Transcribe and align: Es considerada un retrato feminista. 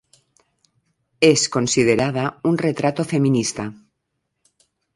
Es 1.29 1.43
considerada 1.57 2.25
un 2.43 2.57
retrato 2.57 3.05
feminista. 3.11 3.69